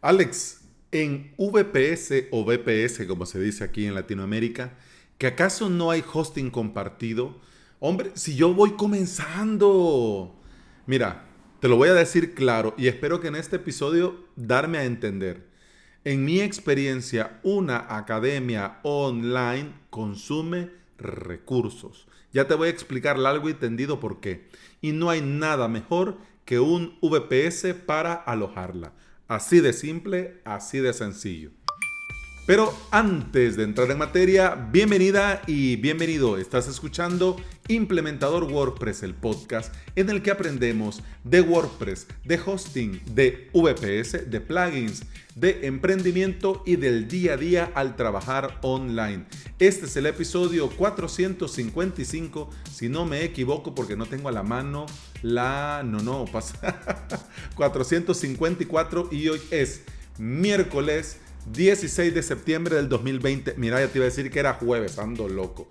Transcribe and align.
Alex, 0.00 0.60
en 0.92 1.34
VPS 1.36 2.28
o 2.30 2.44
VPS, 2.44 3.04
como 3.08 3.26
se 3.26 3.40
dice 3.40 3.64
aquí 3.64 3.84
en 3.84 3.96
Latinoamérica, 3.96 4.74
¿que 5.18 5.26
acaso 5.26 5.68
no 5.68 5.90
hay 5.90 6.04
hosting 6.12 6.50
compartido? 6.50 7.40
Hombre, 7.80 8.12
si 8.14 8.36
yo 8.36 8.54
voy 8.54 8.76
comenzando. 8.76 10.36
Mira, 10.86 11.24
te 11.58 11.66
lo 11.66 11.74
voy 11.74 11.88
a 11.88 11.94
decir 11.94 12.36
claro 12.36 12.74
y 12.78 12.86
espero 12.86 13.20
que 13.20 13.26
en 13.26 13.34
este 13.34 13.56
episodio 13.56 14.24
darme 14.36 14.78
a 14.78 14.84
entender. 14.84 15.48
En 16.04 16.24
mi 16.24 16.42
experiencia, 16.42 17.40
una 17.42 17.96
academia 17.96 18.78
online 18.84 19.74
consume 19.90 20.70
recursos. 20.96 22.06
Ya 22.32 22.46
te 22.46 22.54
voy 22.54 22.68
a 22.68 22.70
explicar 22.70 23.18
largo 23.18 23.48
y 23.48 23.54
tendido 23.54 23.98
por 23.98 24.20
qué. 24.20 24.48
Y 24.80 24.92
no 24.92 25.10
hay 25.10 25.22
nada 25.22 25.66
mejor 25.66 26.18
que 26.44 26.60
un 26.60 26.96
VPS 27.02 27.74
para 27.84 28.14
alojarla. 28.14 28.92
Así 29.28 29.60
de 29.60 29.72
simple, 29.72 30.40
así 30.44 30.78
de 30.80 30.92
sencillo. 30.92 31.52
Pero 32.48 32.74
antes 32.90 33.58
de 33.58 33.64
entrar 33.64 33.90
en 33.90 33.98
materia, 33.98 34.54
bienvenida 34.54 35.42
y 35.46 35.76
bienvenido. 35.76 36.38
Estás 36.38 36.66
escuchando 36.66 37.36
Implementador 37.68 38.44
WordPress, 38.44 39.02
el 39.02 39.12
podcast 39.12 39.74
en 39.96 40.08
el 40.08 40.22
que 40.22 40.30
aprendemos 40.30 41.02
de 41.24 41.42
WordPress, 41.42 42.06
de 42.24 42.40
hosting, 42.42 43.02
de 43.12 43.50
VPS, 43.52 44.30
de 44.30 44.40
plugins, 44.40 45.02
de 45.34 45.66
emprendimiento 45.66 46.62
y 46.64 46.76
del 46.76 47.06
día 47.06 47.34
a 47.34 47.36
día 47.36 47.70
al 47.74 47.96
trabajar 47.96 48.58
online. 48.62 49.26
Este 49.58 49.84
es 49.84 49.94
el 49.98 50.06
episodio 50.06 50.70
455, 50.70 52.48
si 52.72 52.88
no 52.88 53.04
me 53.04 53.24
equivoco 53.24 53.74
porque 53.74 53.94
no 53.94 54.06
tengo 54.06 54.30
a 54.30 54.32
la 54.32 54.42
mano 54.42 54.86
la... 55.20 55.82
No, 55.84 55.98
no, 55.98 56.24
pasa. 56.24 56.80
454 57.56 59.10
y 59.12 59.28
hoy 59.28 59.42
es 59.50 59.82
miércoles 60.16 61.18
16 61.52 62.14
de 62.14 62.22
septiembre 62.22 62.76
del 62.76 62.88
2020. 62.88 63.54
Mira, 63.56 63.80
ya 63.80 63.88
te 63.88 63.98
iba 63.98 64.04
a 64.04 64.10
decir 64.10 64.30
que 64.30 64.38
era 64.38 64.54
jueves, 64.54 64.98
ando 64.98 65.28
loco. 65.28 65.68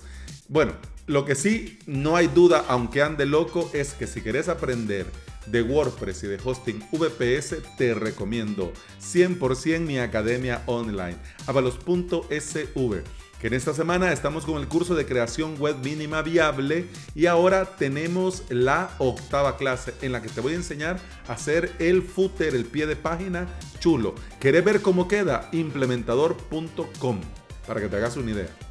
Bueno, 0.47 0.73
lo 1.07 1.25
que 1.25 1.35
sí, 1.35 1.79
no 1.85 2.15
hay 2.15 2.27
duda, 2.27 2.65
aunque 2.67 3.01
ande 3.01 3.25
loco, 3.25 3.69
es 3.73 3.93
que 3.93 4.07
si 4.07 4.21
querés 4.21 4.49
aprender 4.49 5.05
de 5.45 5.61
WordPress 5.61 6.23
y 6.23 6.27
de 6.27 6.39
hosting 6.43 6.83
VPS, 6.91 7.57
te 7.77 7.93
recomiendo 7.93 8.71
100% 9.01 9.79
mi 9.79 9.99
academia 9.99 10.63
online, 10.65 11.17
avalos.sv 11.45 13.03
que 13.39 13.47
en 13.47 13.53
esta 13.53 13.73
semana 13.73 14.11
estamos 14.11 14.45
con 14.45 14.59
el 14.59 14.67
curso 14.67 14.95
de 14.95 15.05
creación 15.05 15.55
web 15.59 15.77
mínima 15.83 16.21
viable 16.21 16.87
y 17.15 17.27
ahora 17.27 17.65
tenemos 17.77 18.43
la 18.49 18.89
octava 18.97 19.57
clase 19.57 19.93
en 20.01 20.11
la 20.11 20.21
que 20.21 20.29
te 20.29 20.41
voy 20.41 20.53
a 20.53 20.57
enseñar 20.57 20.99
a 21.27 21.33
hacer 21.33 21.71
el 21.79 22.01
footer, 22.03 22.55
el 22.55 22.65
pie 22.65 22.87
de 22.87 22.95
página 22.95 23.47
chulo. 23.79 24.15
¿Querés 24.39 24.63
ver 24.63 24.81
cómo 24.81 25.07
queda? 25.07 25.49
Implementador.com 25.51 27.21
para 27.67 27.81
que 27.81 27.89
te 27.89 27.97
hagas 27.97 28.17
una 28.17 28.31
idea. 28.31 28.66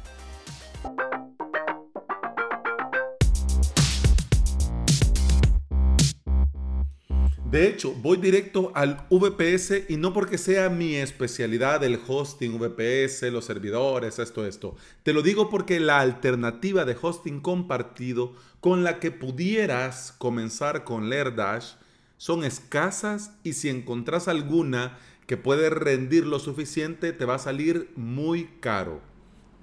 De 7.49 7.65
hecho, 7.65 7.93
voy 7.93 8.17
directo 8.17 8.73
al 8.75 9.05
VPS 9.09 9.85
y 9.87 9.95
no 9.95 10.11
porque 10.11 10.37
sea 10.37 10.69
mi 10.69 10.95
especialidad 10.95 11.81
el 11.81 11.97
hosting, 12.05 12.59
VPS, 12.59 13.31
los 13.31 13.45
servidores, 13.45 14.19
esto, 14.19 14.45
esto. 14.45 14.75
Te 15.03 15.13
lo 15.13 15.21
digo 15.21 15.49
porque 15.49 15.79
la 15.79 16.01
alternativa 16.01 16.83
de 16.83 16.97
hosting 17.01 17.39
compartido 17.39 18.33
con 18.59 18.83
la 18.83 18.99
que 18.99 19.11
pudieras 19.11 20.13
comenzar 20.17 20.83
con 20.83 21.09
LearDash 21.09 21.75
son 22.17 22.43
escasas 22.43 23.31
y 23.43 23.53
si 23.53 23.69
encontrás 23.69 24.27
alguna 24.27 24.97
que 25.25 25.37
puede 25.37 25.69
rendir 25.69 26.25
lo 26.25 26.39
suficiente, 26.39 27.13
te 27.13 27.23
va 27.23 27.35
a 27.35 27.39
salir 27.39 27.91
muy 27.95 28.49
caro. 28.59 28.99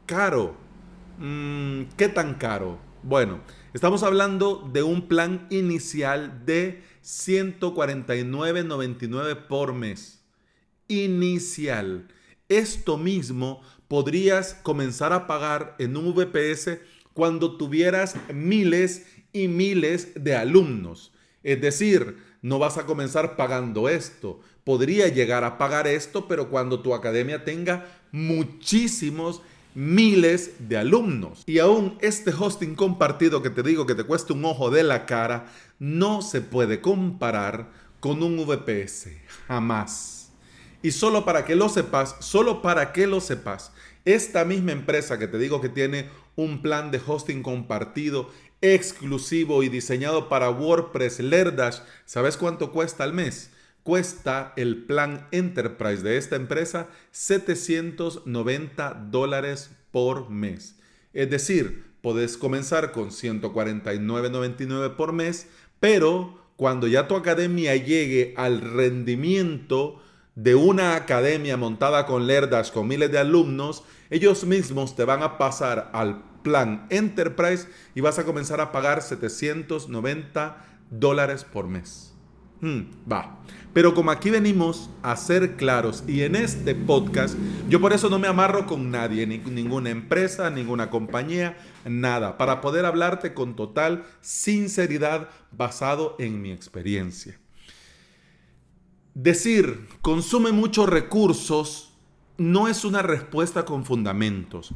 Caro. 0.06 0.56
Mm, 1.18 1.82
¿Qué 1.98 2.08
tan 2.08 2.36
caro? 2.36 2.78
Bueno, 3.02 3.40
estamos 3.74 4.02
hablando 4.02 4.66
de 4.72 4.82
un 4.82 5.06
plan 5.06 5.46
inicial 5.50 6.46
de 6.46 6.82
149.99 7.04 9.46
por 9.46 9.72
mes. 9.74 10.24
Inicial. 10.88 12.08
Esto 12.48 12.98
mismo 12.98 13.62
podrías 13.88 14.54
comenzar 14.54 15.12
a 15.12 15.26
pagar 15.26 15.76
en 15.78 15.98
un 15.98 16.14
VPS 16.14 16.78
cuando 17.12 17.56
tuvieras 17.56 18.16
miles 18.32 19.06
y 19.32 19.48
miles 19.48 20.12
de 20.14 20.34
alumnos. 20.34 21.12
Es 21.42 21.60
decir, 21.60 22.16
no 22.40 22.58
vas 22.58 22.78
a 22.78 22.86
comenzar 22.86 23.36
pagando 23.36 23.86
esto. 23.88 24.40
Podría 24.64 25.08
llegar 25.08 25.44
a 25.44 25.58
pagar 25.58 25.86
esto, 25.86 26.26
pero 26.26 26.48
cuando 26.48 26.80
tu 26.80 26.94
academia 26.94 27.44
tenga 27.44 27.86
muchísimos 28.12 29.42
miles 29.74 30.68
de 30.68 30.76
alumnos. 30.76 31.42
Y 31.46 31.58
aún 31.58 31.98
este 32.00 32.32
hosting 32.32 32.74
compartido 32.74 33.42
que 33.42 33.50
te 33.50 33.62
digo 33.62 33.86
que 33.86 33.94
te 33.94 34.04
cuesta 34.04 34.32
un 34.32 34.44
ojo 34.44 34.70
de 34.70 34.82
la 34.82 35.06
cara, 35.06 35.46
no 35.78 36.22
se 36.22 36.40
puede 36.40 36.80
comparar 36.80 37.70
con 38.00 38.22
un 38.22 38.46
VPS. 38.46 39.08
Jamás. 39.48 40.32
Y 40.82 40.90
solo 40.90 41.24
para 41.24 41.44
que 41.44 41.56
lo 41.56 41.68
sepas, 41.68 42.16
solo 42.20 42.62
para 42.62 42.92
que 42.92 43.06
lo 43.06 43.20
sepas, 43.20 43.72
esta 44.04 44.44
misma 44.44 44.72
empresa 44.72 45.18
que 45.18 45.28
te 45.28 45.38
digo 45.38 45.60
que 45.60 45.70
tiene 45.70 46.10
un 46.36 46.60
plan 46.60 46.90
de 46.90 47.00
hosting 47.04 47.42
compartido 47.42 48.30
exclusivo 48.60 49.62
y 49.62 49.68
diseñado 49.68 50.28
para 50.28 50.50
WordPress 50.50 51.20
Lerdash, 51.20 51.78
¿sabes 52.04 52.36
cuánto 52.36 52.72
cuesta 52.72 53.04
al 53.04 53.12
mes? 53.12 53.50
Cuesta 53.84 54.52
el 54.56 54.84
plan 54.84 55.28
Enterprise 55.30 56.02
de 56.02 56.16
esta 56.16 56.34
empresa 56.34 56.88
790 57.12 59.08
dólares 59.10 59.70
por 59.92 60.30
mes. 60.30 60.76
Es 61.12 61.30
decir, 61.30 61.84
puedes 62.00 62.36
comenzar 62.36 62.90
con 62.90 63.10
149.99 63.10 64.96
por 64.96 65.12
mes, 65.12 65.46
pero 65.78 66.42
cuando 66.56 66.88
ya 66.88 67.06
tu 67.06 67.14
academia 67.14 67.76
llegue 67.76 68.34
al 68.36 68.60
rendimiento 68.60 70.00
de 70.34 70.54
una 70.54 70.96
academia 70.96 71.56
montada 71.56 72.06
con 72.06 72.26
Lerdash 72.26 72.72
con 72.72 72.88
miles 72.88 73.12
de 73.12 73.18
alumnos, 73.18 73.84
ellos 74.10 74.44
mismos 74.44 74.96
te 74.96 75.04
van 75.04 75.22
a 75.22 75.38
pasar 75.38 75.90
al 75.92 76.22
plan 76.42 76.86
Enterprise 76.90 77.68
y 77.94 78.00
vas 78.00 78.18
a 78.18 78.24
comenzar 78.24 78.60
a 78.60 78.72
pagar 78.72 79.02
790 79.02 80.64
dólares 80.90 81.44
por 81.44 81.66
mes. 81.68 82.14
Hmm, 82.60 82.82
va. 83.10 83.40
Pero 83.74 83.92
como 83.92 84.12
aquí 84.12 84.30
venimos 84.30 84.88
a 85.02 85.16
ser 85.16 85.56
claros 85.56 86.04
y 86.06 86.22
en 86.22 86.36
este 86.36 86.76
podcast, 86.76 87.36
yo 87.68 87.80
por 87.80 87.92
eso 87.92 88.08
no 88.08 88.20
me 88.20 88.28
amarro 88.28 88.66
con 88.66 88.92
nadie, 88.92 89.26
ni 89.26 89.38
ninguna 89.38 89.90
empresa, 89.90 90.48
ninguna 90.48 90.90
compañía, 90.90 91.58
nada, 91.84 92.38
para 92.38 92.60
poder 92.60 92.86
hablarte 92.86 93.34
con 93.34 93.56
total 93.56 94.04
sinceridad 94.20 95.28
basado 95.50 96.14
en 96.20 96.40
mi 96.40 96.52
experiencia. 96.52 97.38
Decir 99.12 99.88
consume 100.02 100.52
muchos 100.52 100.88
recursos 100.88 101.92
no 102.38 102.68
es 102.68 102.84
una 102.84 103.02
respuesta 103.02 103.64
con 103.64 103.84
fundamentos. 103.84 104.72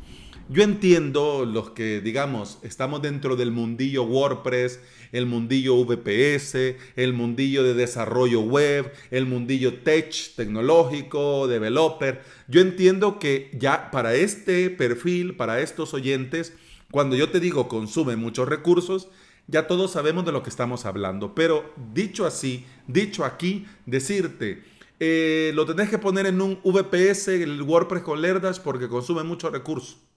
Yo 0.51 0.63
entiendo 0.63 1.45
los 1.45 1.73
que, 1.73 2.01
digamos, 2.01 2.59
estamos 2.63 3.03
dentro 3.03 3.37
del 3.37 3.51
mundillo 3.51 4.05
WordPress, 4.05 4.81
el 5.13 5.27
mundillo 5.27 5.85
VPS, 5.85 6.75
el 6.97 7.13
mundillo 7.13 7.63
de 7.63 7.75
desarrollo 7.75 8.41
web, 8.41 8.91
el 9.11 9.27
mundillo 9.27 9.81
tech, 9.81 10.11
tecnológico, 10.37 11.49
developer. 11.49 12.23
Yo 12.49 12.63
entiendo 12.63 13.19
que 13.19 13.51
ya 13.53 13.91
para 13.91 14.15
este 14.15 14.71
perfil, 14.71 15.37
para 15.37 15.61
estos 15.61 15.93
oyentes, 15.93 16.55
cuando 16.91 17.15
yo 17.15 17.29
te 17.29 17.41
digo 17.41 17.69
consume 17.69 18.17
muchos 18.17 18.49
recursos, 18.49 19.11
ya 19.49 19.67
todos 19.67 19.93
sabemos 19.93 20.25
de 20.25 20.33
lo 20.33 20.43
que 20.43 20.49
estamos 20.49 20.87
hablando. 20.87 21.35
Pero 21.35 21.75
dicho 21.93 22.25
así, 22.25 22.65
dicho 22.87 23.27
aquí, 23.27 23.67
decirte, 23.85 24.63
eh, 24.99 25.53
lo 25.55 25.67
tenés 25.67 25.91
que 25.91 25.99
poner 25.99 26.25
en 26.25 26.41
un 26.41 26.59
VPS, 26.65 27.29
el 27.29 27.61
WordPress 27.61 28.03
con 28.03 28.23
Lerdash, 28.23 28.61
porque 28.61 28.89
consume 28.89 29.25
muchos 29.25 29.53
recursos 29.53 30.08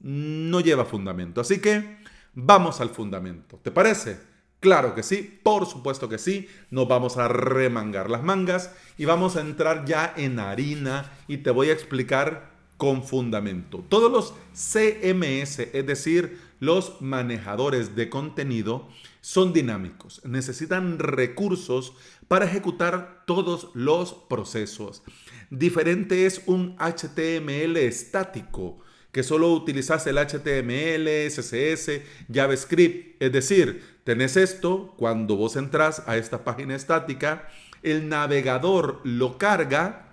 no 0.00 0.60
lleva 0.60 0.84
fundamento. 0.84 1.40
Así 1.40 1.60
que 1.60 1.98
vamos 2.34 2.80
al 2.80 2.90
fundamento. 2.90 3.58
¿Te 3.62 3.70
parece? 3.70 4.18
Claro 4.60 4.94
que 4.94 5.02
sí, 5.02 5.40
por 5.42 5.66
supuesto 5.66 6.08
que 6.08 6.18
sí. 6.18 6.48
Nos 6.70 6.88
vamos 6.88 7.16
a 7.16 7.28
remangar 7.28 8.10
las 8.10 8.22
mangas 8.22 8.74
y 8.96 9.04
vamos 9.04 9.36
a 9.36 9.40
entrar 9.40 9.84
ya 9.84 10.14
en 10.16 10.38
harina 10.38 11.12
y 11.28 11.38
te 11.38 11.50
voy 11.50 11.68
a 11.68 11.74
explicar 11.74 12.50
con 12.76 13.04
fundamento. 13.04 13.84
Todos 13.88 14.10
los 14.10 14.34
CMS, 14.52 15.60
es 15.72 15.86
decir, 15.86 16.40
los 16.60 17.00
manejadores 17.00 17.94
de 17.94 18.08
contenido, 18.08 18.88
son 19.20 19.52
dinámicos. 19.52 20.22
Necesitan 20.24 20.98
recursos 20.98 21.94
para 22.28 22.46
ejecutar 22.46 23.22
todos 23.26 23.70
los 23.74 24.14
procesos. 24.14 25.02
Diferente 25.50 26.26
es 26.26 26.42
un 26.46 26.76
HTML 26.78 27.76
estático 27.76 28.83
que 29.14 29.22
solo 29.22 29.52
utilizas 29.52 30.04
el 30.08 30.18
HTML, 30.18 31.28
CSS, 31.28 32.00
JavaScript. 32.32 33.22
Es 33.22 33.30
decir, 33.30 34.00
tenés 34.02 34.36
esto, 34.36 34.92
cuando 34.96 35.36
vos 35.36 35.54
entras 35.54 36.02
a 36.06 36.16
esta 36.16 36.42
página 36.42 36.74
estática, 36.74 37.48
el 37.84 38.08
navegador 38.08 39.00
lo 39.04 39.38
carga 39.38 40.08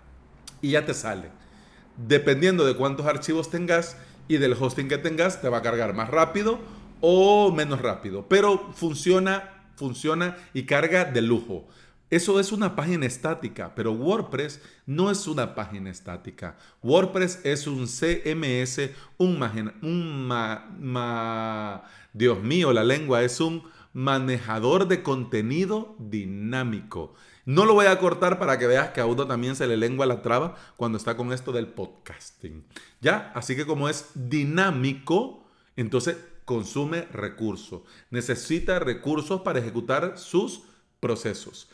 y 0.62 0.74
ya 0.74 0.86
te 0.86 0.94
sale. 0.94 1.30
Dependiendo 1.98 2.64
de 2.64 2.76
cuántos 2.76 3.08
archivos 3.08 3.50
tengas 3.50 3.98
y 4.28 4.38
del 4.38 4.54
hosting 4.54 4.88
que 4.88 5.00
tengas, 5.00 5.42
te 5.42 5.50
va 5.50 5.58
a 5.58 5.62
cargar 5.64 5.96
más 5.96 6.12
rápido 6.12 6.60
o 7.02 7.52
menos 7.52 7.82
rápido. 7.82 8.28
Pero 8.30 8.72
funciona, 8.76 9.66
funciona 9.78 10.38
y 10.54 10.68
carga 10.68 11.06
de 11.06 11.24
lujo. 11.24 11.68
Eso 12.12 12.42
es 12.42 12.52
una 12.52 12.76
página 12.76 13.06
estática, 13.06 13.74
pero 13.74 13.94
WordPress 13.94 14.62
no 14.86 15.10
es 15.10 15.28
una 15.28 15.56
página 15.56 15.90
estática. 15.90 16.58
WordPress 16.84 17.40
es 17.46 17.68
un 17.68 17.88
CMS, 17.88 18.92
un, 19.18 19.42
un 19.82 20.30
Dios 22.12 22.44
mío, 22.44 22.74
la 22.74 22.84
lengua 22.84 23.24
es 23.24 23.40
un 23.40 23.64
manejador 23.94 24.90
de 24.90 25.04
contenido 25.04 25.96
dinámico. 26.00 27.14
No 27.46 27.64
lo 27.64 27.76
voy 27.76 27.86
a 27.86 27.98
cortar 27.98 28.40
para 28.40 28.60
que 28.60 28.68
veas 28.68 28.90
que 28.90 29.00
a 29.00 29.06
uno 29.06 29.26
también 29.26 29.56
se 29.56 29.66
le 29.66 29.78
lengua 29.78 30.06
la 30.06 30.22
traba 30.22 30.56
cuando 30.76 30.98
está 30.98 31.16
con 31.16 31.32
esto 31.32 31.54
del 31.54 31.68
podcasting. 31.68 32.66
¿Ya? 33.00 33.32
Así 33.36 33.56
que 33.56 33.66
como 33.66 33.88
es 33.88 34.10
dinámico, 34.16 35.46
entonces 35.78 36.18
consume 36.44 37.04
recursos. 37.14 37.84
Necesita 38.10 38.80
recursos 38.80 39.42
para 39.42 39.60
ejecutar 39.60 40.18
sus 40.18 40.64
procesos. 41.00 41.70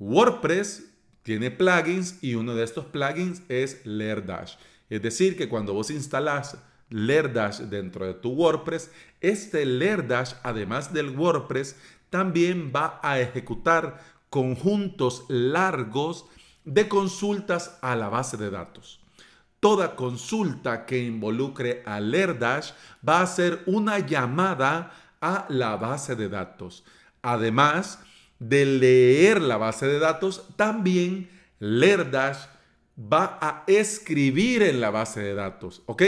WordPress 0.00 0.90
tiene 1.22 1.50
plugins 1.50 2.18
y 2.22 2.34
uno 2.34 2.54
de 2.54 2.64
estos 2.64 2.86
plugins 2.86 3.42
es 3.48 3.84
LearDash. 3.84 4.56
Es 4.88 5.02
decir, 5.02 5.36
que 5.36 5.48
cuando 5.48 5.74
vos 5.74 5.90
instalas 5.90 6.56
LearDash 6.88 7.60
dentro 7.64 8.06
de 8.06 8.14
tu 8.14 8.30
WordPress, 8.30 8.90
este 9.20 9.66
LearDash, 9.66 10.32
además 10.42 10.92
del 10.94 11.10
WordPress, 11.10 11.76
también 12.08 12.72
va 12.74 12.98
a 13.02 13.20
ejecutar 13.20 14.00
conjuntos 14.30 15.26
largos 15.28 16.24
de 16.64 16.88
consultas 16.88 17.78
a 17.82 17.94
la 17.94 18.08
base 18.08 18.38
de 18.38 18.50
datos. 18.50 19.00
Toda 19.60 19.96
consulta 19.96 20.86
que 20.86 21.04
involucre 21.04 21.82
a 21.84 22.00
LearDash 22.00 22.72
va 23.06 23.20
a 23.20 23.26
ser 23.26 23.62
una 23.66 23.98
llamada 23.98 24.92
a 25.20 25.44
la 25.50 25.76
base 25.76 26.16
de 26.16 26.30
datos. 26.30 26.84
Además, 27.20 28.02
de 28.40 28.66
leer 28.66 29.40
la 29.40 29.56
base 29.56 29.86
de 29.86 30.00
datos, 30.00 30.48
también 30.56 31.30
LearDash 31.60 32.38
va 33.00 33.38
a 33.40 33.64
escribir 33.66 34.62
en 34.62 34.80
la 34.80 34.90
base 34.90 35.20
de 35.20 35.34
datos, 35.34 35.82
¿ok? 35.86 36.02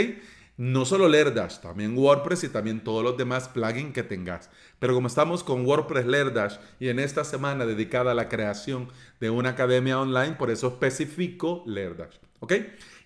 No 0.57 0.85
solo 0.85 1.07
LearDash, 1.07 1.59
también 1.61 1.97
WordPress 1.97 2.43
y 2.43 2.49
también 2.49 2.83
todos 2.83 3.03
los 3.03 3.17
demás 3.17 3.47
plugins 3.47 3.93
que 3.93 4.03
tengas. 4.03 4.51
Pero 4.77 4.93
como 4.93 5.07
estamos 5.07 5.43
con 5.43 5.65
WordPress 5.65 6.05
LearDash 6.05 6.57
y 6.79 6.89
en 6.89 6.99
esta 6.99 7.23
semana 7.23 7.65
dedicada 7.65 8.11
a 8.11 8.15
la 8.15 8.29
creación 8.29 8.89
de 9.19 9.31
una 9.31 9.49
academia 9.49 9.99
online, 9.99 10.33
por 10.33 10.51
eso 10.51 10.67
especifico 10.67 11.63
LearDash, 11.65 12.17
¿ok? 12.39 12.53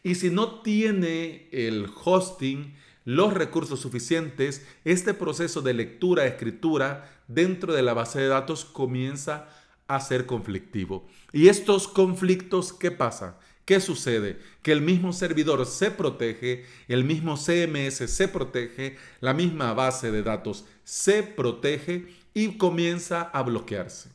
Y 0.03 0.15
si 0.15 0.29
no 0.29 0.61
tiene 0.61 1.47
el 1.51 1.87
hosting, 2.03 2.75
los 3.07 3.33
recursos 3.33 3.79
suficientes, 3.79 4.67
este 4.83 5.13
proceso 5.13 5.61
de 5.61 5.73
lectura, 5.73 6.25
escritura 6.25 7.09
dentro 7.29 7.73
de 7.73 7.81
la 7.81 7.93
base 7.93 8.19
de 8.19 8.27
datos 8.27 8.65
comienza 8.65 9.47
a 9.87 10.01
ser 10.01 10.25
conflictivo. 10.25 11.07
¿Y 11.31 11.47
estos 11.47 11.87
conflictos 11.87 12.73
qué 12.73 12.91
pasa? 12.91 13.39
¿Qué 13.63 13.79
sucede? 13.79 14.41
Que 14.61 14.73
el 14.73 14.81
mismo 14.81 15.13
servidor 15.13 15.65
se 15.65 15.89
protege, 15.89 16.65
el 16.89 17.05
mismo 17.05 17.37
CMS 17.37 18.11
se 18.11 18.27
protege, 18.27 18.97
la 19.21 19.33
misma 19.33 19.73
base 19.73 20.11
de 20.11 20.21
datos 20.21 20.65
se 20.83 21.23
protege 21.23 22.07
y 22.33 22.57
comienza 22.57 23.21
a 23.21 23.41
bloquearse. 23.41 24.09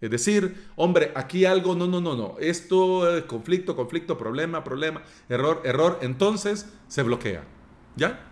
Es 0.00 0.10
decir, 0.10 0.70
hombre, 0.74 1.12
aquí 1.14 1.44
algo, 1.44 1.74
no, 1.74 1.86
no, 1.86 2.00
no, 2.00 2.16
no, 2.16 2.36
esto 2.40 3.14
es 3.14 3.24
conflicto, 3.24 3.76
conflicto, 3.76 4.16
problema, 4.16 4.64
problema, 4.64 5.02
error, 5.28 5.60
error, 5.66 5.98
entonces 6.00 6.64
se 6.86 7.02
bloquea. 7.02 7.44
¿Ya? 7.94 8.24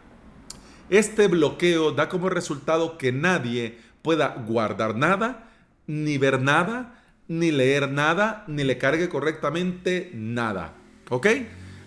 Este 0.89 1.27
bloqueo 1.27 1.93
da 1.93 2.09
como 2.09 2.29
resultado 2.29 2.97
que 2.97 3.11
nadie 3.11 3.79
pueda 4.03 4.29
guardar 4.47 4.97
nada, 4.97 5.51
ni 5.87 6.17
ver 6.17 6.41
nada, 6.41 7.03
ni 7.27 7.51
leer 7.51 7.91
nada, 7.91 8.45
ni 8.47 8.63
le 8.63 8.79
cargue 8.79 9.09
correctamente 9.09 10.11
nada. 10.15 10.75
¿Ok? 11.11 11.27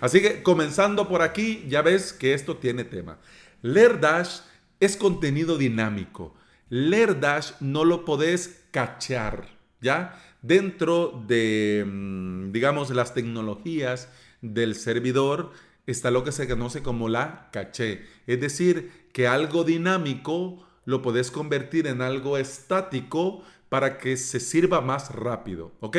Así 0.01 0.21
que 0.21 0.43
comenzando 0.43 1.07
por 1.07 1.21
aquí, 1.21 1.65
ya 1.67 1.81
ves 1.81 2.13
que 2.13 2.33
esto 2.33 2.57
tiene 2.57 2.83
tema. 2.83 3.17
LearDash 3.61 4.41
es 4.79 4.97
contenido 4.97 5.57
dinámico. 5.57 6.35
LearDash 6.69 7.53
no 7.61 7.85
lo 7.85 8.05
podés 8.05 8.63
cachar, 8.71 9.47
¿ya? 9.81 10.21
Dentro 10.41 11.23
de, 11.27 11.85
mm, 11.85 12.51
digamos, 12.51 12.89
las 12.91 13.13
tecnologías 13.13 14.09
del 14.41 14.75
servidor, 14.75 15.51
está 15.91 16.12
lo 16.12 16.24
que 16.24 16.31
se 16.31 16.47
conoce 16.47 16.83
como 16.83 17.09
la 17.09 17.50
caché. 17.51 18.06
Es 18.27 18.39
decir, 18.39 19.09
que 19.13 19.27
algo 19.27 19.63
dinámico 19.63 20.65
lo 20.86 21.01
podés 21.01 21.31
convertir 21.31 21.88
en 21.88 22.01
algo 22.01 22.38
estático 22.38 23.44
para 23.69 23.97
que 23.97 24.18
se 24.18 24.39
sirva 24.39 24.81
más 24.81 25.13
rápido, 25.13 25.71
¿ok? 25.80 25.97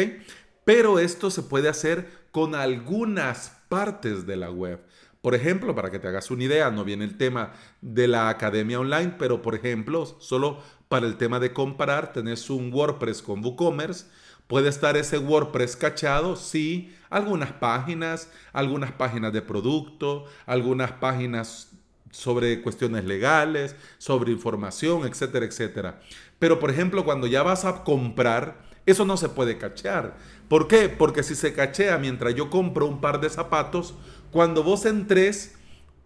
Pero 0.64 0.98
esto 0.98 1.30
se 1.30 1.42
puede 1.42 1.68
hacer 1.68 2.08
con 2.32 2.54
algunas 2.54 3.60
partes 3.68 4.26
de 4.26 4.36
la 4.36 4.50
web. 4.50 4.80
Por 5.22 5.34
ejemplo, 5.34 5.74
para 5.74 5.90
que 5.90 5.98
te 5.98 6.08
hagas 6.08 6.30
una 6.30 6.44
idea, 6.44 6.70
no 6.70 6.84
viene 6.84 7.04
el 7.04 7.18
tema 7.18 7.52
de 7.80 8.08
la 8.08 8.28
academia 8.28 8.80
online, 8.80 9.14
pero 9.18 9.42
por 9.42 9.54
ejemplo, 9.54 10.06
solo 10.18 10.62
para 10.88 11.06
el 11.06 11.16
tema 11.16 11.38
de 11.40 11.52
comparar, 11.52 12.12
tenés 12.12 12.48
un 12.48 12.72
WordPress 12.72 13.22
con 13.22 13.44
WooCommerce 13.44 14.06
Puede 14.50 14.68
estar 14.68 14.96
ese 14.96 15.16
WordPress 15.16 15.76
cachado, 15.76 16.34
sí, 16.34 16.92
algunas 17.08 17.52
páginas, 17.52 18.28
algunas 18.52 18.90
páginas 18.90 19.32
de 19.32 19.42
producto, 19.42 20.24
algunas 20.44 20.90
páginas 20.90 21.68
sobre 22.10 22.60
cuestiones 22.60 23.04
legales, 23.04 23.76
sobre 23.98 24.32
información, 24.32 25.06
etcétera, 25.06 25.46
etcétera. 25.46 26.00
Pero 26.40 26.58
por 26.58 26.68
ejemplo, 26.72 27.04
cuando 27.04 27.28
ya 27.28 27.44
vas 27.44 27.64
a 27.64 27.84
comprar, 27.84 28.60
eso 28.86 29.04
no 29.04 29.16
se 29.16 29.28
puede 29.28 29.56
cachear. 29.56 30.16
¿Por 30.48 30.66
qué? 30.66 30.88
Porque 30.88 31.22
si 31.22 31.36
se 31.36 31.52
cachea 31.52 31.96
mientras 31.98 32.34
yo 32.34 32.50
compro 32.50 32.86
un 32.86 33.00
par 33.00 33.20
de 33.20 33.30
zapatos, 33.30 33.94
cuando 34.32 34.64
vos 34.64 34.84
entres, 34.84 35.54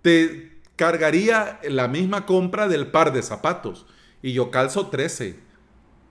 te 0.02 0.60
cargaría 0.76 1.60
la 1.66 1.88
misma 1.88 2.26
compra 2.26 2.68
del 2.68 2.88
par 2.88 3.14
de 3.14 3.22
zapatos. 3.22 3.86
Y 4.20 4.34
yo 4.34 4.50
calzo 4.50 4.88
13 4.88 5.53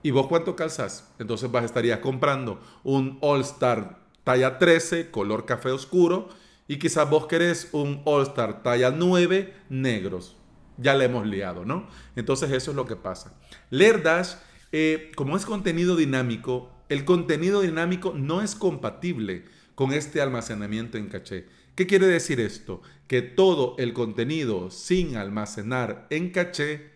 ¿Y 0.03 0.11
vos 0.11 0.27
cuánto 0.27 0.55
calzas? 0.55 1.09
Entonces 1.17 1.49
vas 1.49 1.63
estarías 1.63 1.99
comprando 1.99 2.61
un 2.83 3.17
All 3.21 3.41
Star 3.41 4.03
talla 4.25 4.59
13, 4.59 5.09
color 5.11 5.45
café 5.45 5.71
oscuro, 5.71 6.29
y 6.67 6.77
quizás 6.77 7.09
vos 7.09 7.25
querés 7.27 7.69
un 7.71 8.01
All 8.03 8.23
Star 8.23 8.63
talla 8.63 8.91
9, 8.91 9.53
negros. 9.69 10.35
Ya 10.77 10.93
le 10.95 11.05
hemos 11.05 11.25
liado, 11.25 11.65
¿no? 11.65 11.87
Entonces 12.17 12.51
eso 12.51 12.71
es 12.71 12.77
lo 12.77 12.85
que 12.85 12.97
pasa. 12.97 13.33
LearDash, 13.69 14.33
eh, 14.73 15.11
como 15.15 15.37
es 15.37 15.45
contenido 15.45 15.95
dinámico, 15.95 16.69
el 16.89 17.05
contenido 17.05 17.61
dinámico 17.61 18.13
no 18.13 18.41
es 18.41 18.55
compatible 18.55 19.45
con 19.75 19.93
este 19.93 20.21
almacenamiento 20.21 20.97
en 20.97 21.07
caché. 21.07 21.47
¿Qué 21.75 21.87
quiere 21.87 22.07
decir 22.07 22.39
esto? 22.39 22.81
Que 23.07 23.21
todo 23.21 23.75
el 23.79 23.93
contenido 23.93 24.69
sin 24.69 25.15
almacenar 25.15 26.07
en 26.09 26.31
caché 26.31 26.91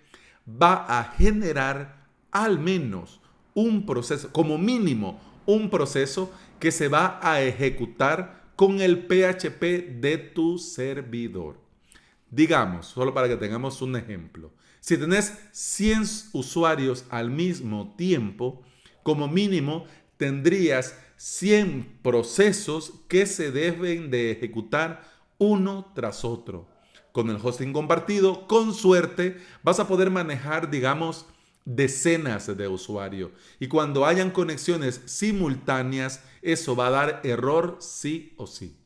va 0.48 0.86
a 1.00 1.04
generar 1.04 1.97
al 2.32 2.60
menos 2.60 3.20
un 3.54 3.86
proceso, 3.86 4.32
como 4.32 4.58
mínimo 4.58 5.20
un 5.46 5.70
proceso 5.70 6.32
que 6.60 6.72
se 6.72 6.88
va 6.88 7.20
a 7.22 7.42
ejecutar 7.42 8.52
con 8.56 8.82
el 8.82 9.08
PHP 9.08 10.00
de 10.02 10.18
tu 10.18 10.58
servidor. 10.58 11.60
Digamos, 12.30 12.88
solo 12.88 13.14
para 13.14 13.28
que 13.28 13.38
tengamos 13.38 13.82
un 13.82 13.96
ejemplo, 13.96 14.52
si 14.80 14.98
tenés 14.98 15.38
100 15.52 16.04
usuarios 16.34 17.06
al 17.10 17.30
mismo 17.30 17.94
tiempo, 17.98 18.62
como 19.04 19.28
mínimo 19.28 19.86
tendrías 20.18 20.98
100 21.18 22.00
procesos 22.02 22.94
que 23.08 23.26
se 23.26 23.52
deben 23.52 24.12
de 24.12 24.32
ejecutar 24.32 25.04
uno 25.38 25.92
tras 25.96 26.24
otro. 26.26 26.68
Con 27.12 27.30
el 27.30 27.38
hosting 27.42 27.74
compartido, 27.74 28.48
con 28.48 28.74
suerte, 28.74 29.38
vas 29.64 29.80
a 29.80 29.88
poder 29.88 30.12
manejar, 30.12 30.70
digamos, 30.70 31.26
decenas 31.68 32.56
de 32.56 32.68
usuarios. 32.68 33.32
Y 33.60 33.68
cuando 33.68 34.06
hayan 34.06 34.32
conexiones 34.32 35.02
simultáneas, 35.06 36.24
eso 36.42 36.78
va 36.78 36.88
a 36.88 36.92
dar 36.92 37.22
error 37.24 37.78
sí 37.82 38.34
o 38.38 38.48
sí. 38.48 38.78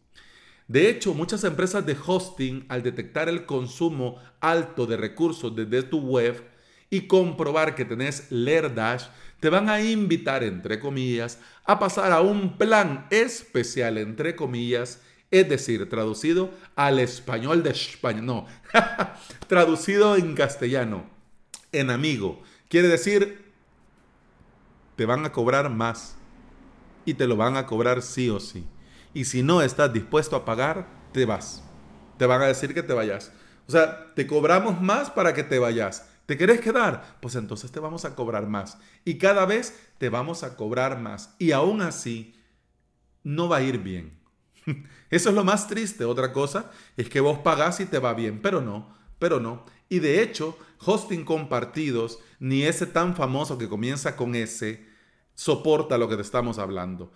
De 0.67 0.89
hecho, 0.89 1.13
muchas 1.13 1.43
empresas 1.43 1.85
de 1.85 1.95
hosting, 2.05 2.65
al 2.69 2.81
detectar 2.81 3.29
el 3.29 3.45
consumo 3.45 4.15
alto 4.39 4.87
de 4.87 4.97
recursos 4.97 5.55
desde 5.55 5.83
tu 5.83 5.99
web 5.99 6.43
y 6.89 7.01
comprobar 7.01 7.75
que 7.75 7.85
tenés 7.85 8.31
LearDash, 8.31 9.05
te 9.39 9.49
van 9.49 9.69
a 9.69 9.81
invitar, 9.81 10.43
entre 10.43 10.79
comillas, 10.79 11.39
a 11.65 11.77
pasar 11.77 12.11
a 12.11 12.21
un 12.21 12.57
plan 12.57 13.05
especial, 13.11 13.99
entre 13.99 14.35
comillas, 14.35 15.01
es 15.29 15.47
decir, 15.47 15.87
traducido 15.87 16.51
al 16.75 16.99
español 16.99 17.61
de 17.61 17.71
España, 17.71 18.21
no, 18.21 18.47
traducido 19.47 20.15
en 20.15 20.33
castellano, 20.33 21.05
en 21.71 21.89
amigo 21.89 22.41
Quiere 22.71 22.87
decir, 22.87 23.51
te 24.95 25.05
van 25.05 25.25
a 25.25 25.33
cobrar 25.33 25.69
más 25.69 26.15
y 27.03 27.15
te 27.15 27.27
lo 27.27 27.35
van 27.35 27.57
a 27.57 27.65
cobrar 27.65 28.01
sí 28.01 28.29
o 28.29 28.39
sí. 28.39 28.65
Y 29.13 29.25
si 29.25 29.43
no 29.43 29.61
estás 29.61 29.91
dispuesto 29.91 30.37
a 30.37 30.45
pagar, 30.45 30.87
te 31.11 31.25
vas. 31.25 31.61
Te 32.17 32.25
van 32.25 32.41
a 32.41 32.45
decir 32.45 32.73
que 32.73 32.81
te 32.81 32.93
vayas. 32.93 33.33
O 33.67 33.71
sea, 33.73 34.13
te 34.15 34.25
cobramos 34.25 34.79
más 34.79 35.09
para 35.09 35.33
que 35.33 35.43
te 35.43 35.59
vayas. 35.59 36.07
¿Te 36.25 36.37
querés 36.37 36.61
quedar? 36.61 37.17
Pues 37.21 37.35
entonces 37.35 37.73
te 37.73 37.81
vamos 37.81 38.05
a 38.05 38.15
cobrar 38.15 38.47
más. 38.47 38.77
Y 39.03 39.17
cada 39.17 39.45
vez 39.45 39.77
te 39.97 40.07
vamos 40.07 40.43
a 40.43 40.55
cobrar 40.55 40.97
más. 40.97 41.35
Y 41.39 41.51
aún 41.51 41.81
así, 41.81 42.39
no 43.21 43.49
va 43.49 43.57
a 43.57 43.63
ir 43.63 43.79
bien. 43.79 44.17
Eso 45.09 45.27
es 45.27 45.35
lo 45.35 45.43
más 45.43 45.67
triste. 45.67 46.05
Otra 46.05 46.31
cosa 46.31 46.71
es 46.95 47.09
que 47.09 47.19
vos 47.19 47.39
pagás 47.39 47.81
y 47.81 47.85
te 47.85 47.99
va 47.99 48.13
bien, 48.13 48.41
pero 48.41 48.61
no, 48.61 48.95
pero 49.19 49.41
no. 49.41 49.65
Y 49.91 49.99
de 49.99 50.23
hecho, 50.23 50.57
hosting 50.85 51.25
compartidos, 51.25 52.19
ni 52.39 52.63
ese 52.63 52.85
tan 52.85 53.13
famoso 53.13 53.57
que 53.57 53.67
comienza 53.67 54.15
con 54.15 54.35
ese, 54.35 54.85
soporta 55.35 55.97
lo 55.97 56.07
que 56.07 56.15
te 56.15 56.21
estamos 56.21 56.59
hablando. 56.59 57.11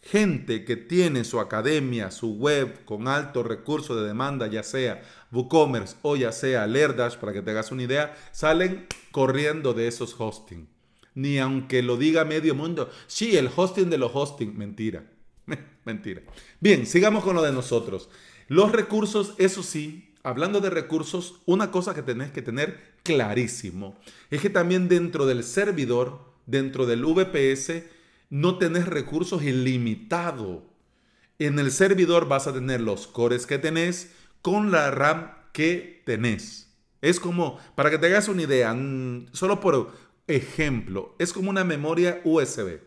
Gente 0.00 0.64
que 0.64 0.76
tiene 0.76 1.24
su 1.24 1.40
academia, 1.40 2.10
su 2.10 2.36
web 2.36 2.86
con 2.86 3.06
alto 3.06 3.42
recurso 3.42 3.94
de 3.94 4.08
demanda, 4.08 4.46
ya 4.46 4.62
sea 4.62 5.02
WooCommerce 5.30 5.96
o 6.00 6.16
ya 6.16 6.32
sea 6.32 6.66
Lerdash, 6.66 7.16
para 7.16 7.34
que 7.34 7.42
te 7.42 7.50
hagas 7.50 7.70
una 7.70 7.82
idea, 7.82 8.16
salen 8.32 8.86
corriendo 9.10 9.74
de 9.74 9.86
esos 9.86 10.18
hosting. 10.18 10.66
Ni 11.14 11.38
aunque 11.38 11.82
lo 11.82 11.98
diga 11.98 12.24
medio 12.24 12.54
mundo, 12.54 12.88
sí, 13.08 13.36
el 13.36 13.50
hosting 13.54 13.90
de 13.90 13.98
los 13.98 14.12
hosting, 14.14 14.56
mentira. 14.56 15.04
mentira. 15.84 16.22
Bien, 16.60 16.86
sigamos 16.86 17.22
con 17.22 17.36
lo 17.36 17.42
de 17.42 17.52
nosotros. 17.52 18.08
Los 18.48 18.72
recursos, 18.72 19.34
eso 19.36 19.62
sí, 19.62 20.05
hablando 20.26 20.60
de 20.60 20.70
recursos, 20.70 21.40
una 21.46 21.70
cosa 21.70 21.94
que 21.94 22.02
tenés 22.02 22.32
que 22.32 22.42
tener 22.42 22.96
clarísimo 23.04 23.96
es 24.28 24.40
que 24.40 24.50
también 24.50 24.88
dentro 24.88 25.24
del 25.24 25.44
servidor, 25.44 26.18
dentro 26.46 26.84
del 26.84 27.04
VPS, 27.04 27.84
no 28.28 28.58
tenés 28.58 28.86
recursos 28.86 29.44
ilimitados. 29.44 30.64
En 31.38 31.60
el 31.60 31.70
servidor 31.70 32.26
vas 32.26 32.48
a 32.48 32.52
tener 32.52 32.80
los 32.80 33.06
cores 33.06 33.46
que 33.46 33.58
tenés 33.58 34.10
con 34.42 34.72
la 34.72 34.90
RAM 34.90 35.30
que 35.52 36.02
tenés. 36.04 36.74
Es 37.02 37.20
como, 37.20 37.60
para 37.76 37.90
que 37.90 37.98
te 37.98 38.06
hagas 38.06 38.26
una 38.26 38.42
idea, 38.42 38.74
mm, 38.74 39.28
solo 39.30 39.60
por 39.60 39.92
ejemplo, 40.26 41.14
es 41.20 41.32
como 41.32 41.50
una 41.50 41.62
memoria 41.62 42.20
USB. 42.24 42.80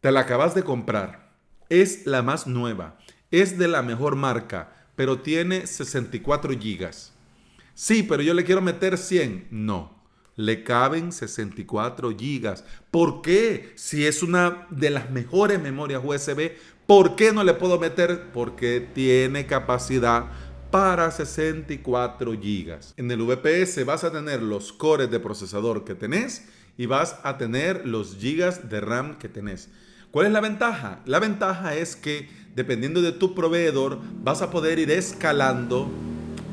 Te 0.00 0.10
la 0.10 0.20
acabas 0.20 0.54
de 0.54 0.62
comprar. 0.62 1.30
Es 1.68 2.06
la 2.06 2.22
más 2.22 2.46
nueva. 2.46 2.96
Es 3.30 3.58
de 3.58 3.68
la 3.68 3.82
mejor 3.82 4.16
marca, 4.16 4.77
pero 4.98 5.20
tiene 5.20 5.64
64 5.64 6.58
gigas. 6.58 7.12
Sí, 7.72 8.02
pero 8.02 8.20
yo 8.20 8.34
le 8.34 8.42
quiero 8.42 8.60
meter 8.60 8.98
100. 8.98 9.46
No 9.52 9.96
le 10.34 10.64
caben 10.64 11.12
64 11.12 12.16
gigas. 12.16 12.64
¿Por 12.90 13.22
qué? 13.22 13.72
Si 13.76 14.04
es 14.06 14.24
una 14.24 14.66
de 14.70 14.90
las 14.90 15.10
mejores 15.10 15.60
memorias 15.60 16.02
USB, 16.04 16.52
¿por 16.86 17.14
qué 17.14 17.32
no 17.32 17.44
le 17.44 17.54
puedo 17.54 17.78
meter? 17.78 18.30
Porque 18.32 18.80
tiene 18.80 19.46
capacidad 19.46 20.26
para 20.72 21.12
64 21.12 22.40
gigas. 22.40 22.94
En 22.96 23.08
el 23.12 23.22
VPS 23.22 23.84
vas 23.84 24.02
a 24.02 24.10
tener 24.10 24.42
los 24.42 24.72
cores 24.72 25.10
de 25.10 25.20
procesador 25.20 25.84
que 25.84 25.94
tenés 25.94 26.48
y 26.76 26.86
vas 26.86 27.20
a 27.22 27.38
tener 27.38 27.86
los 27.86 28.16
gigas 28.16 28.68
de 28.68 28.80
RAM 28.80 29.18
que 29.18 29.28
tenés. 29.28 29.70
¿Cuál 30.10 30.26
es 30.26 30.32
la 30.32 30.40
ventaja? 30.40 31.00
La 31.04 31.18
ventaja 31.20 31.74
es 31.74 31.96
que 31.96 32.28
dependiendo 32.54 33.02
de 33.02 33.12
tu 33.12 33.34
proveedor 33.34 33.98
vas 34.22 34.42
a 34.42 34.50
poder 34.50 34.78
ir 34.78 34.90
escalando 34.90 35.90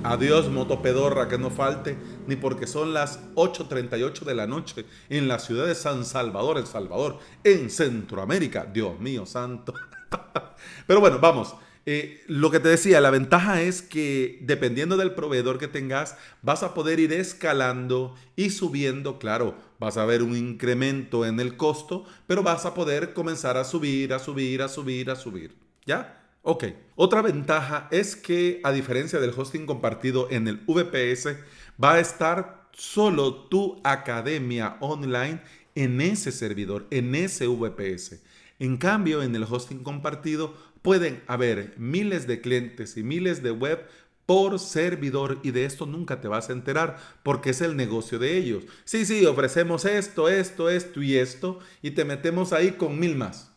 Adiós, 0.07 0.50
motopedorra, 0.51 1.27
que 1.27 1.39
no 1.39 1.50
falte, 1.50 1.97
ni 2.27 2.35
porque 2.35 2.67
son 2.67 2.93
las 2.93 3.19
8.38 3.33 4.19
de 4.19 4.35
la 4.35 4.45
noche 4.45 4.85
en 5.09 5.27
la 5.27 5.39
ciudad 5.39 5.65
de 5.65 5.74
San 5.74 6.05
Salvador, 6.05 6.59
El 6.59 6.67
Salvador, 6.67 7.17
en 7.43 7.71
Centroamérica. 7.71 8.65
Dios 8.71 9.00
mío 9.00 9.25
santo. 9.25 9.74
Pero 10.88 11.00
bueno, 11.00 11.17
vamos. 11.17 11.55
Eh, 11.87 12.23
lo 12.27 12.49
que 12.49 12.59
te 12.59 12.69
decía, 12.69 12.99
la 12.99 13.11
ventaja 13.11 13.61
es 13.61 13.83
que 13.83 14.39
dependiendo 14.41 14.97
del 14.97 15.13
proveedor 15.13 15.59
que 15.59 15.67
tengas, 15.67 16.17
vas 16.41 16.63
a 16.63 16.73
poder 16.73 16.99
ir 16.99 17.13
escalando 17.13 18.15
y 18.35 18.49
subiendo, 18.49 19.19
claro, 19.19 19.55
vas 19.79 19.97
a 19.97 20.05
ver 20.05 20.23
un 20.23 20.35
incremento 20.35 21.25
en 21.25 21.39
el 21.39 21.57
costo, 21.57 22.05
pero 22.25 22.41
vas 22.41 22.65
a 22.65 22.73
poder 22.73 23.13
comenzar 23.13 23.57
a 23.57 23.63
subir, 23.63 24.13
a 24.13 24.19
subir, 24.19 24.63
a 24.63 24.67
subir, 24.67 25.11
a 25.11 25.15
subir. 25.15 25.55
¿Ya? 25.85 26.23
Ok, 26.41 26.65
otra 26.95 27.21
ventaja 27.21 27.87
es 27.91 28.15
que 28.15 28.61
a 28.63 28.71
diferencia 28.71 29.19
del 29.19 29.33
hosting 29.35 29.65
compartido 29.65 30.27
en 30.31 30.47
el 30.47 30.57
VPS, 30.65 31.37
va 31.83 31.93
a 31.93 31.99
estar 31.99 32.69
solo 32.71 33.33
tu 33.47 33.79
academia 33.83 34.77
online 34.79 35.41
en 35.75 36.01
ese 36.01 36.31
servidor, 36.31 36.87
en 36.89 37.13
ese 37.15 37.47
VPS. 37.47 38.21
En 38.59 38.77
cambio, 38.77 39.21
en 39.21 39.35
el 39.35 39.43
hosting 39.43 39.83
compartido 39.83 40.53
pueden 40.85 41.23
haber 41.25 41.73
miles 41.77 42.27
de 42.27 42.41
clientes 42.41 42.95
y 42.95 43.01
miles 43.01 43.41
de 43.41 43.49
web 43.49 43.87
por 44.27 44.59
servidor 44.59 45.39
y 45.41 45.49
de 45.49 45.65
esto 45.65 45.87
nunca 45.87 46.21
te 46.21 46.27
vas 46.27 46.49
a 46.49 46.53
enterar 46.53 46.97
porque 47.23 47.49
es 47.49 47.61
el 47.61 47.75
negocio 47.75 48.19
de 48.19 48.37
ellos. 48.37 48.65
Sí, 48.83 49.03
sí, 49.03 49.25
ofrecemos 49.25 49.83
esto, 49.85 50.29
esto, 50.29 50.69
esto 50.69 51.01
y 51.01 51.15
esto 51.15 51.57
y 51.81 51.91
te 51.91 52.05
metemos 52.05 52.53
ahí 52.53 52.73
con 52.73 52.99
mil 52.99 53.15
más. 53.15 53.51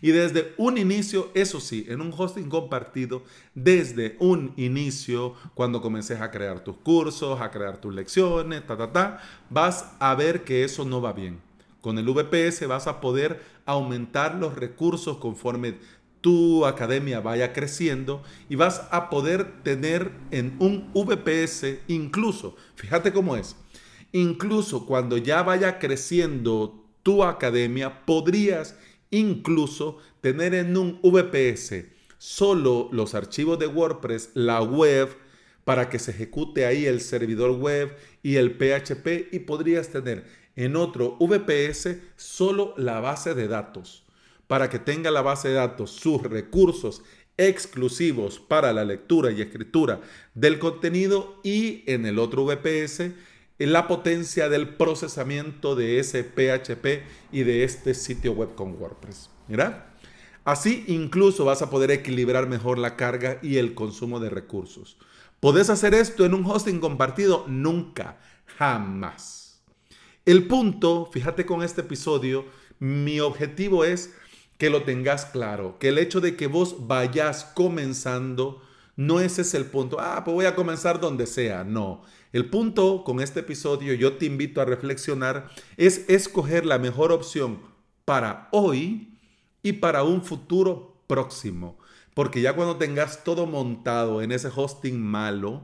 Y 0.00 0.10
desde 0.10 0.54
un 0.56 0.78
inicio, 0.78 1.30
eso 1.34 1.60
sí, 1.60 1.84
en 1.88 2.00
un 2.00 2.12
hosting 2.16 2.48
compartido, 2.48 3.22
desde 3.54 4.16
un 4.18 4.54
inicio, 4.56 5.34
cuando 5.52 5.82
comences 5.82 6.22
a 6.22 6.30
crear 6.30 6.64
tus 6.64 6.78
cursos, 6.78 7.38
a 7.40 7.50
crear 7.50 7.82
tus 7.82 7.94
lecciones, 7.94 8.66
ta, 8.66 8.78
ta, 8.78 8.92
ta, 8.92 9.20
vas 9.50 9.92
a 9.98 10.14
ver 10.14 10.42
que 10.42 10.64
eso 10.64 10.86
no 10.86 11.02
va 11.02 11.12
bien. 11.12 11.38
Con 11.80 11.98
el 11.98 12.06
VPS 12.06 12.66
vas 12.66 12.86
a 12.86 13.00
poder 13.00 13.40
aumentar 13.64 14.34
los 14.34 14.56
recursos 14.56 15.18
conforme 15.18 15.78
tu 16.20 16.66
academia 16.66 17.20
vaya 17.20 17.52
creciendo 17.52 18.22
y 18.48 18.56
vas 18.56 18.88
a 18.90 19.10
poder 19.10 19.62
tener 19.62 20.10
en 20.30 20.56
un 20.58 20.90
VPS 20.92 21.78
incluso, 21.88 22.56
fíjate 22.74 23.12
cómo 23.12 23.36
es, 23.36 23.56
incluso 24.12 24.86
cuando 24.86 25.16
ya 25.16 25.42
vaya 25.42 25.78
creciendo 25.78 26.84
tu 27.02 27.24
academia, 27.24 28.04
podrías 28.04 28.76
incluso 29.10 29.98
tener 30.20 30.54
en 30.54 30.76
un 30.76 31.00
VPS 31.02 31.84
solo 32.18 32.88
los 32.92 33.14
archivos 33.14 33.58
de 33.58 33.66
WordPress, 33.66 34.30
la 34.34 34.60
web, 34.62 35.16
para 35.64 35.88
que 35.88 35.98
se 35.98 36.10
ejecute 36.10 36.66
ahí 36.66 36.86
el 36.86 37.00
servidor 37.00 37.52
web 37.52 37.94
y 38.22 38.36
el 38.36 38.56
PHP 38.56 39.32
y 39.32 39.40
podrías 39.40 39.88
tener 39.90 40.24
en 40.56 40.76
otro 40.76 41.16
VPS 41.20 41.96
solo 42.16 42.74
la 42.76 43.00
base 43.00 43.34
de 43.34 43.48
datos 43.48 44.07
para 44.48 44.68
que 44.68 44.80
tenga 44.80 45.12
la 45.12 45.22
base 45.22 45.48
de 45.48 45.54
datos 45.54 45.92
sus 45.92 46.20
recursos 46.22 47.02
exclusivos 47.36 48.40
para 48.40 48.72
la 48.72 48.84
lectura 48.84 49.30
y 49.30 49.40
escritura 49.40 50.00
del 50.34 50.58
contenido 50.58 51.38
y 51.44 51.84
en 51.86 52.04
el 52.04 52.18
otro 52.18 52.44
VPS 52.44 53.12
la 53.58 53.88
potencia 53.88 54.48
del 54.48 54.68
procesamiento 54.76 55.74
de 55.74 55.98
ese 55.98 56.22
PHP 56.22 57.02
y 57.32 57.42
de 57.42 57.64
este 57.64 57.94
sitio 57.94 58.32
web 58.32 58.54
con 58.54 58.80
WordPress. 58.80 59.30
Mira, 59.48 59.96
así 60.44 60.84
incluso 60.86 61.44
vas 61.44 61.62
a 61.62 61.70
poder 61.70 61.90
equilibrar 61.90 62.48
mejor 62.48 62.78
la 62.78 62.96
carga 62.96 63.38
y 63.42 63.56
el 63.56 63.74
consumo 63.74 64.20
de 64.20 64.30
recursos. 64.30 64.96
¿Podés 65.40 65.70
hacer 65.70 65.94
esto 65.94 66.24
en 66.24 66.34
un 66.34 66.44
hosting 66.44 66.80
compartido? 66.80 67.44
Nunca, 67.48 68.18
jamás. 68.58 69.62
El 70.24 70.46
punto, 70.46 71.08
fíjate 71.12 71.46
con 71.46 71.62
este 71.62 71.80
episodio, 71.80 72.44
mi 72.78 73.18
objetivo 73.18 73.84
es 73.84 74.14
que 74.58 74.70
lo 74.70 74.82
tengas 74.82 75.24
claro, 75.24 75.78
que 75.78 75.88
el 75.88 75.98
hecho 75.98 76.20
de 76.20 76.36
que 76.36 76.48
vos 76.48 76.86
vayas 76.86 77.44
comenzando, 77.44 78.60
no 78.96 79.20
ese 79.20 79.42
es 79.42 79.54
el 79.54 79.66
punto. 79.66 79.98
Ah, 80.00 80.22
pues 80.24 80.34
voy 80.34 80.46
a 80.46 80.56
comenzar 80.56 81.00
donde 81.00 81.26
sea. 81.26 81.62
No, 81.64 82.02
el 82.32 82.50
punto 82.50 83.04
con 83.04 83.20
este 83.20 83.40
episodio, 83.40 83.94
yo 83.94 84.16
te 84.16 84.26
invito 84.26 84.60
a 84.60 84.64
reflexionar, 84.64 85.48
es 85.76 86.04
escoger 86.08 86.66
la 86.66 86.78
mejor 86.78 87.12
opción 87.12 87.60
para 88.04 88.48
hoy 88.50 89.16
y 89.62 89.74
para 89.74 90.02
un 90.02 90.22
futuro 90.22 91.02
próximo. 91.06 91.78
Porque 92.14 92.40
ya 92.40 92.54
cuando 92.54 92.76
tengas 92.76 93.22
todo 93.22 93.46
montado 93.46 94.22
en 94.22 94.32
ese 94.32 94.50
hosting 94.54 95.00
malo, 95.00 95.62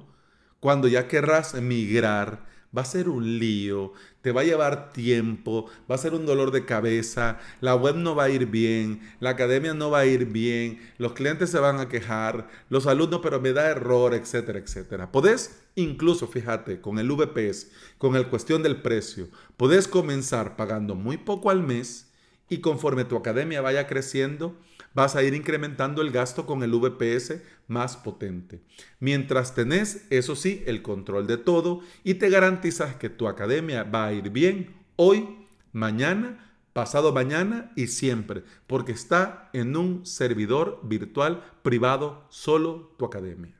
cuando 0.60 0.86
ya 0.86 1.08
querrás 1.08 1.54
emigrar, 1.54 2.46
va 2.76 2.82
a 2.82 2.86
ser 2.86 3.08
un 3.08 3.38
lío, 3.38 3.92
te 4.20 4.32
va 4.32 4.40
a 4.40 4.44
llevar 4.44 4.92
tiempo, 4.92 5.66
va 5.90 5.94
a 5.94 5.98
ser 5.98 6.14
un 6.14 6.26
dolor 6.26 6.50
de 6.50 6.64
cabeza, 6.64 7.38
la 7.60 7.74
web 7.74 7.96
no 7.96 8.14
va 8.14 8.24
a 8.24 8.30
ir 8.30 8.46
bien, 8.46 9.00
la 9.20 9.30
academia 9.30 9.74
no 9.74 9.90
va 9.90 10.00
a 10.00 10.06
ir 10.06 10.26
bien, 10.26 10.80
los 10.98 11.12
clientes 11.12 11.50
se 11.50 11.58
van 11.58 11.78
a 11.78 11.88
quejar, 11.88 12.48
los 12.68 12.86
alumnos, 12.86 13.20
pero 13.22 13.40
me 13.40 13.52
da 13.52 13.70
error, 13.70 14.14
etcétera, 14.14 14.58
etcétera. 14.58 15.12
Podés 15.12 15.60
incluso, 15.76 16.26
fíjate, 16.26 16.80
con 16.80 16.98
el 16.98 17.10
VPS, 17.10 17.70
con 17.98 18.16
el 18.16 18.28
cuestión 18.28 18.62
del 18.62 18.80
precio, 18.82 19.28
podés 19.56 19.88
comenzar 19.88 20.56
pagando 20.56 20.94
muy 20.94 21.16
poco 21.16 21.50
al 21.50 21.62
mes 21.62 22.08
y 22.48 22.58
conforme 22.58 23.04
tu 23.04 23.16
academia 23.16 23.60
vaya 23.60 23.86
creciendo, 23.86 24.56
vas 24.94 25.16
a 25.16 25.22
ir 25.22 25.34
incrementando 25.34 26.02
el 26.02 26.10
gasto 26.10 26.46
con 26.46 26.62
el 26.62 26.70
VPS 26.70 27.42
más 27.66 27.96
potente. 27.96 28.62
Mientras 29.00 29.54
tenés, 29.54 30.06
eso 30.10 30.36
sí, 30.36 30.62
el 30.66 30.82
control 30.82 31.26
de 31.26 31.36
todo 31.36 31.80
y 32.04 32.14
te 32.14 32.30
garantizas 32.30 32.96
que 32.96 33.10
tu 33.10 33.28
academia 33.28 33.84
va 33.84 34.06
a 34.06 34.12
ir 34.12 34.30
bien 34.30 34.74
hoy, 34.96 35.28
mañana, 35.72 36.52
pasado 36.72 37.12
mañana 37.12 37.72
y 37.76 37.86
siempre, 37.86 38.44
porque 38.66 38.92
está 38.92 39.50
en 39.52 39.76
un 39.76 40.04
servidor 40.04 40.80
virtual 40.82 41.42
privado, 41.62 42.26
solo 42.30 42.94
tu 42.98 43.04
academia. 43.04 43.54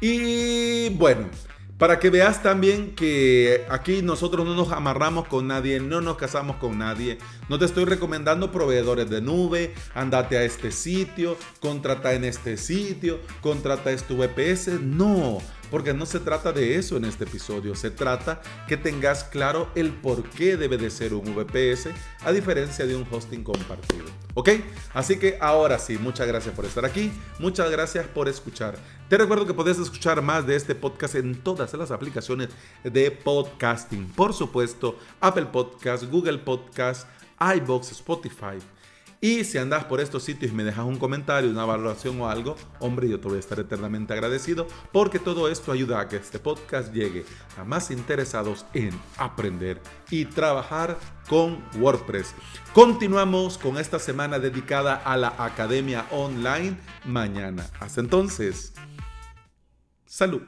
Y 0.00 0.88
bueno, 0.96 1.28
para 1.80 1.98
que 1.98 2.10
veas 2.10 2.42
también 2.42 2.94
que 2.94 3.64
aquí 3.70 4.02
nosotros 4.02 4.44
no 4.46 4.54
nos 4.54 4.70
amarramos 4.70 5.26
con 5.26 5.46
nadie, 5.46 5.80
no 5.80 6.02
nos 6.02 6.18
casamos 6.18 6.56
con 6.56 6.78
nadie. 6.78 7.16
No 7.48 7.58
te 7.58 7.64
estoy 7.64 7.86
recomendando 7.86 8.52
proveedores 8.52 9.08
de 9.08 9.22
nube, 9.22 9.72
andate 9.94 10.36
a 10.36 10.44
este 10.44 10.72
sitio, 10.72 11.38
contrata 11.58 12.12
en 12.12 12.24
este 12.24 12.58
sitio, 12.58 13.18
contrata 13.40 13.92
este 13.92 14.12
VPS. 14.12 14.78
No, 14.82 15.38
porque 15.70 15.94
no 15.94 16.06
se 16.06 16.20
trata 16.20 16.52
de 16.52 16.76
eso 16.76 16.96
en 16.96 17.04
este 17.04 17.24
episodio, 17.24 17.74
se 17.74 17.90
trata 17.90 18.42
que 18.66 18.76
tengas 18.76 19.24
claro 19.24 19.70
el 19.74 19.92
por 19.92 20.22
qué 20.30 20.56
debe 20.56 20.76
de 20.76 20.90
ser 20.90 21.14
un 21.14 21.34
VPS 21.34 21.88
a 22.24 22.32
diferencia 22.32 22.86
de 22.86 22.96
un 22.96 23.06
hosting 23.10 23.44
compartido. 23.44 24.04
¿Ok? 24.34 24.50
Así 24.94 25.18
que 25.18 25.38
ahora 25.40 25.78
sí, 25.78 25.98
muchas 25.98 26.26
gracias 26.26 26.54
por 26.54 26.64
estar 26.64 26.84
aquí, 26.84 27.12
muchas 27.38 27.70
gracias 27.70 28.06
por 28.06 28.28
escuchar. 28.28 28.76
Te 29.08 29.16
recuerdo 29.16 29.46
que 29.46 29.54
puedes 29.54 29.78
escuchar 29.78 30.22
más 30.22 30.46
de 30.46 30.56
este 30.56 30.74
podcast 30.74 31.14
en 31.16 31.34
todas 31.42 31.72
las 31.74 31.90
aplicaciones 31.90 32.50
de 32.84 33.10
podcasting. 33.10 34.06
Por 34.08 34.32
supuesto, 34.32 34.98
Apple 35.20 35.46
Podcast, 35.46 36.04
Google 36.04 36.38
Podcast, 36.38 37.08
iBox, 37.40 37.92
Spotify. 37.92 38.58
Y 39.22 39.44
si 39.44 39.58
andas 39.58 39.84
por 39.84 40.00
estos 40.00 40.22
sitios 40.22 40.50
y 40.50 40.54
me 40.54 40.64
dejas 40.64 40.86
un 40.86 40.96
comentario, 40.96 41.50
una 41.50 41.66
valoración 41.66 42.18
o 42.22 42.28
algo, 42.28 42.56
hombre, 42.78 43.06
yo 43.06 43.20
te 43.20 43.28
voy 43.28 43.36
a 43.36 43.40
estar 43.40 43.60
eternamente 43.60 44.14
agradecido 44.14 44.66
porque 44.92 45.18
todo 45.18 45.50
esto 45.50 45.72
ayuda 45.72 46.00
a 46.00 46.08
que 46.08 46.16
este 46.16 46.38
podcast 46.38 46.90
llegue 46.94 47.26
a 47.58 47.64
más 47.64 47.90
interesados 47.90 48.64
en 48.72 48.98
aprender 49.18 49.82
y 50.10 50.24
trabajar 50.24 50.98
con 51.28 51.62
WordPress. 51.78 52.34
Continuamos 52.72 53.58
con 53.58 53.76
esta 53.76 53.98
semana 53.98 54.38
dedicada 54.38 54.94
a 54.96 55.18
la 55.18 55.34
Academia 55.36 56.06
Online 56.10 56.78
mañana. 57.04 57.68
Hasta 57.78 58.00
entonces, 58.00 58.72
salud. 60.06 60.42